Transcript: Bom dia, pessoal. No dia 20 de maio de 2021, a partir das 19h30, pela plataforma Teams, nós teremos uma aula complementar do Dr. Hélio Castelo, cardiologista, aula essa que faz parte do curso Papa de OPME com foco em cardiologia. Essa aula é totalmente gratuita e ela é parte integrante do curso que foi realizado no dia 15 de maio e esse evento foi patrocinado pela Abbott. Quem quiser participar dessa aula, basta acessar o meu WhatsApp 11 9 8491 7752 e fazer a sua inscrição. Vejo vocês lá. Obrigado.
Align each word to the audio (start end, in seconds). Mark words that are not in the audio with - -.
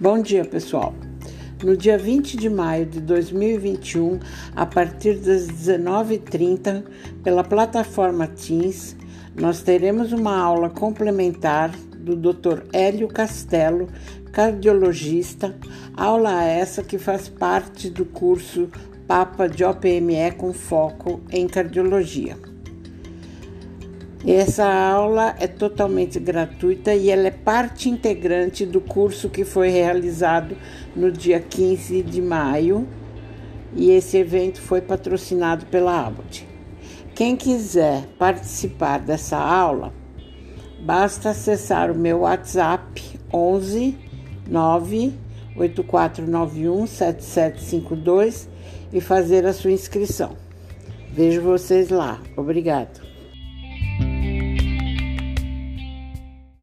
Bom 0.00 0.22
dia, 0.22 0.46
pessoal. 0.46 0.94
No 1.62 1.76
dia 1.76 1.98
20 1.98 2.34
de 2.38 2.48
maio 2.48 2.86
de 2.86 3.02
2021, 3.02 4.18
a 4.56 4.64
partir 4.64 5.16
das 5.16 5.46
19h30, 5.46 6.82
pela 7.22 7.44
plataforma 7.44 8.26
Teams, 8.26 8.96
nós 9.38 9.60
teremos 9.60 10.10
uma 10.10 10.34
aula 10.34 10.70
complementar 10.70 11.70
do 11.98 12.16
Dr. 12.16 12.62
Hélio 12.72 13.08
Castelo, 13.08 13.88
cardiologista, 14.32 15.54
aula 15.94 16.44
essa 16.44 16.82
que 16.82 16.96
faz 16.96 17.28
parte 17.28 17.90
do 17.90 18.06
curso 18.06 18.70
Papa 19.06 19.50
de 19.50 19.62
OPME 19.62 20.32
com 20.38 20.54
foco 20.54 21.20
em 21.30 21.46
cardiologia. 21.46 22.38
Essa 24.26 24.66
aula 24.66 25.34
é 25.40 25.46
totalmente 25.46 26.20
gratuita 26.20 26.94
e 26.94 27.08
ela 27.08 27.28
é 27.28 27.30
parte 27.30 27.88
integrante 27.88 28.66
do 28.66 28.78
curso 28.78 29.30
que 29.30 29.46
foi 29.46 29.70
realizado 29.70 30.54
no 30.94 31.10
dia 31.10 31.40
15 31.40 32.02
de 32.02 32.20
maio 32.20 32.86
e 33.74 33.90
esse 33.90 34.18
evento 34.18 34.60
foi 34.60 34.82
patrocinado 34.82 35.64
pela 35.66 36.06
Abbott. 36.06 36.46
Quem 37.14 37.34
quiser 37.34 38.06
participar 38.18 38.98
dessa 38.98 39.38
aula, 39.38 39.90
basta 40.82 41.30
acessar 41.30 41.90
o 41.90 41.98
meu 41.98 42.20
WhatsApp 42.20 43.18
11 43.32 43.96
9 44.46 45.14
8491 45.56 46.86
7752 46.86 48.48
e 48.92 49.00
fazer 49.00 49.46
a 49.46 49.54
sua 49.54 49.72
inscrição. 49.72 50.36
Vejo 51.10 51.40
vocês 51.40 51.88
lá. 51.88 52.20
Obrigado. 52.36 52.99